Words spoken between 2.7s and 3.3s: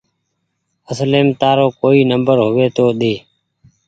تو ۮي